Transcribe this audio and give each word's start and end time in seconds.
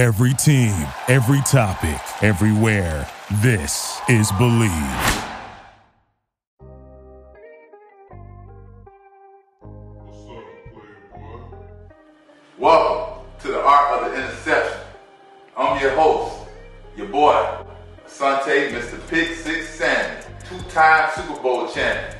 Every 0.00 0.32
team, 0.32 0.72
every 1.08 1.42
topic, 1.42 2.00
everywhere. 2.22 3.06
This 3.42 4.00
is 4.08 4.32
Bleav. 4.32 5.28
Welcome 12.58 13.26
to 13.40 13.48
the 13.48 13.60
Art 13.60 14.02
of 14.02 14.10
the 14.10 14.16
Interception. 14.16 14.80
I'm 15.54 15.78
your 15.82 15.90
host, 15.90 16.48
your 16.96 17.08
boy, 17.08 17.62
Asante 18.06 18.72
Mr. 18.72 19.06
Pick 19.10 19.34
Six 19.34 19.68
Samuel, 19.68 20.22
two-time 20.48 21.10
Super 21.14 21.42
Bowl 21.42 21.68
champion, 21.68 22.16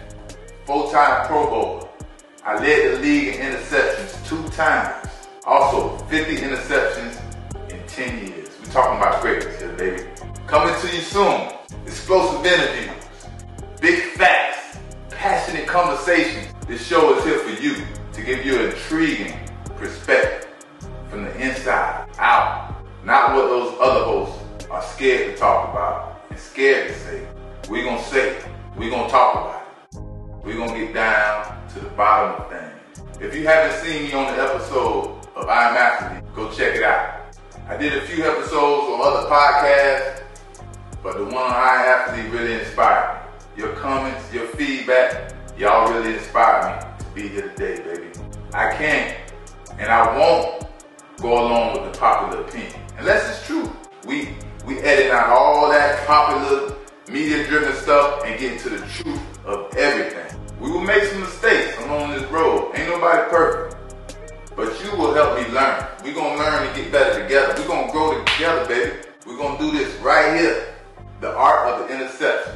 four-time 0.67 1.27
Pro 1.27 1.47
Bowler. 1.49 1.89
I 2.45 2.59
led 2.59 2.93
the 2.93 3.01
league 3.01 3.37
in 3.37 3.53
interceptions 3.55 4.29
two 4.29 4.47
times. 4.51 5.09
Also, 5.47 5.97
50 6.09 6.37
interceptions 6.37 7.19
in 7.25 7.30
10 7.91 8.27
years. 8.29 8.49
We're 8.61 8.73
talking 8.73 8.99
about 8.99 9.21
greatness 9.21 9.61
here, 9.61 9.73
baby. 9.73 10.05
Coming 10.47 10.75
to 10.81 10.87
you 10.95 11.03
soon. 11.03 11.49
Explosive 11.87 12.47
interviews, 12.47 13.05
big 13.81 14.01
facts, 14.13 14.79
passionate 15.11 15.67
conversations. 15.67 16.47
This 16.69 16.87
show 16.87 17.17
is 17.17 17.25
here 17.25 17.39
for 17.39 17.61
you 17.61 17.85
to 18.13 18.23
give 18.23 18.47
you 18.47 18.61
an 18.61 18.71
intriguing 18.71 19.35
perspective 19.77 20.53
from 21.09 21.25
the 21.25 21.37
inside 21.41 22.09
out. 22.19 22.77
Not 23.05 23.35
what 23.35 23.49
those 23.49 23.77
other 23.81 24.05
hosts 24.05 24.67
are 24.71 24.83
scared 24.83 25.35
to 25.35 25.41
talk 25.41 25.71
about 25.71 26.23
and 26.31 26.39
scared 26.39 26.89
to 26.89 26.95
say. 26.95 27.27
We're 27.69 27.85
gonna 27.85 28.03
say 28.05 28.37
it. 28.37 28.45
We're 28.77 28.91
gonna 28.91 29.11
talk 29.11 29.35
about 29.35 29.63
it. 29.93 30.01
We're 30.45 30.57
gonna 30.57 30.79
get 30.79 30.95
down 30.95 31.69
to 31.71 31.81
the 31.81 31.91
bottom 31.91 32.41
of 32.41 32.51
things. 32.51 33.21
If 33.21 33.35
you 33.35 33.47
haven't 33.47 33.85
seen 33.85 34.05
me 34.05 34.13
on 34.13 34.37
the 34.37 34.43
episode 34.43 35.27
of 35.35 35.49
I'm 35.49 35.77
Athlete, 35.77 36.25
go 36.35 36.51
check 36.53 36.77
it 36.77 36.85
out. 36.85 37.20
I 37.71 37.77
did 37.77 37.93
a 37.93 38.01
few 38.01 38.25
episodes 38.25 38.89
on 38.91 39.01
other 39.01 39.29
podcasts, 39.29 40.25
but 41.05 41.17
the 41.17 41.25
one 41.25 41.37
on 41.37 41.53
I 41.53 41.87
Athlete 41.87 42.33
really 42.33 42.55
inspired. 42.55 43.21
Your 43.57 43.73
comments, 43.75 44.35
your 44.35 44.49
feedback, 44.49 45.33
y'all 45.57 45.89
really 45.89 46.15
inspired 46.15 46.85
me 46.85 46.99
to 46.99 47.11
be 47.15 47.29
here 47.29 47.49
today, 47.51 47.81
baby. 47.81 48.09
I 48.53 48.75
can't 48.75 49.17
and 49.79 49.89
I 49.89 50.19
won't 50.19 50.67
go 51.21 51.47
along 51.47 51.75
with 51.75 51.93
the 51.93 51.97
popular 51.97 52.43
opinion. 52.43 52.75
Unless 52.99 53.39
it's 53.39 53.47
true. 53.47 53.71
We 54.05 54.31
we 54.67 54.81
edit 54.81 55.13
out 55.13 55.29
all 55.29 55.71
that 55.71 56.05
popular 56.09 56.75
media 57.09 57.47
driven 57.47 57.73
stuff 57.75 58.25
and 58.25 58.37
get 58.41 58.59
to 58.63 58.71
the 58.71 58.85
truth 58.89 59.47
of 59.47 59.73
everything. 59.77 60.41
We 60.59 60.73
will 60.73 60.81
make 60.81 61.05
some 61.05 61.21
mistakes 61.21 61.79
along 61.85 62.15
this 62.15 62.29
road. 62.33 62.60
Together, 68.41 68.67
baby. 68.67 68.97
We're 69.27 69.37
gonna 69.37 69.59
do 69.59 69.71
this 69.71 69.95
right 69.97 70.41
here. 70.41 70.75
The 71.21 71.31
art 71.37 71.69
of 71.69 71.87
the 71.87 71.95
interception. 71.95 72.55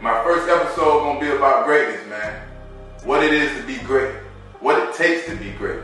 My 0.00 0.24
first 0.24 0.48
episode 0.48 1.04
gonna 1.04 1.20
be 1.20 1.28
about 1.28 1.66
greatness, 1.66 2.04
man. 2.08 2.42
What 3.04 3.22
it 3.22 3.32
is 3.32 3.56
to 3.56 3.64
be 3.64 3.76
great. 3.84 4.12
What 4.58 4.76
it 4.76 4.92
takes 4.96 5.26
to 5.26 5.36
be 5.36 5.52
great. 5.52 5.78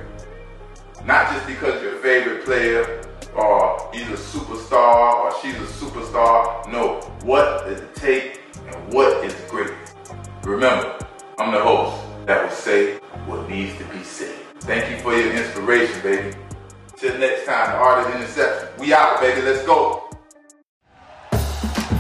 Not 1.05 1.33
just 1.33 1.47
because 1.47 1.81
you're 1.81 1.95
favorite 1.99 2.45
player 2.45 3.05
or 3.37 3.89
he's 3.93 4.09
a 4.09 4.17
superstar 4.17 5.15
or 5.15 5.33
she's 5.41 5.55
a 5.55 5.85
superstar. 5.85 6.69
No, 6.73 7.01
what 7.23 7.67
does 7.67 7.81
it 7.81 7.95
take 7.95 8.41
and 8.67 8.93
what 8.93 9.25
is 9.25 9.33
great? 9.49 9.73
Remember, 10.43 11.07
I'm 11.39 11.53
the 11.53 11.63
host 11.63 12.03
that 12.27 12.43
will 12.43 12.57
say 12.57 12.97
what 13.27 13.49
needs 13.49 13.79
to 13.79 13.85
be 13.85 14.03
said. 14.03 14.35
Thank 14.59 14.91
you 14.91 15.01
for 15.05 15.15
your 15.15 15.33
inspiration, 15.33 16.03
baby. 16.03 16.37
Till 17.01 17.17
next 17.17 17.47
time, 17.47 17.71
the 17.71 17.77
art 17.79 18.07
of 18.07 18.15
interception. 18.15 18.69
We 18.79 18.93
out, 18.93 19.23
baby. 19.23 19.41
Let's 19.41 19.65
go. 19.65 20.03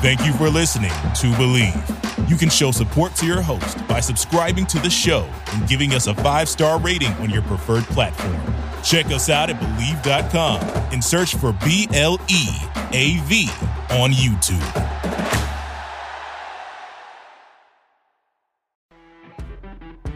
Thank 0.02 0.26
you 0.26 0.34
for 0.34 0.50
listening 0.50 0.90
to 0.90 1.26
Bleav. 1.38 2.28
You 2.28 2.36
can 2.36 2.50
show 2.50 2.70
support 2.70 3.14
to 3.16 3.26
your 3.26 3.40
host 3.40 3.78
by 3.88 4.00
subscribing 4.00 4.66
to 4.66 4.78
the 4.78 4.90
show 4.90 5.26
and 5.54 5.66
giving 5.66 5.94
us 5.94 6.06
a 6.06 6.14
five 6.16 6.50
star 6.50 6.78
rating 6.78 7.12
on 7.14 7.30
your 7.30 7.40
preferred 7.42 7.84
platform. 7.84 8.38
Check 8.82 9.06
us 9.06 9.30
out 9.30 9.48
at 9.48 9.58
Bleav.com 9.58 10.60
and 10.92 11.02
search 11.02 11.34
for 11.34 11.54
B 11.64 11.88
L 11.94 12.18
E 12.28 12.48
A 12.92 13.16
V 13.24 13.48
on 13.90 14.10
YouTube. 14.10 14.89